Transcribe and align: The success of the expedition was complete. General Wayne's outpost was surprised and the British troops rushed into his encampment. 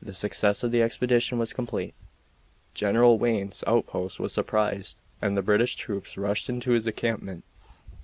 The 0.00 0.12
success 0.14 0.62
of 0.62 0.70
the 0.70 0.82
expedition 0.82 1.36
was 1.36 1.52
complete. 1.52 1.94
General 2.74 3.18
Wayne's 3.18 3.64
outpost 3.66 4.20
was 4.20 4.32
surprised 4.32 5.00
and 5.20 5.36
the 5.36 5.42
British 5.42 5.74
troops 5.74 6.16
rushed 6.16 6.48
into 6.48 6.70
his 6.70 6.86
encampment. 6.86 7.42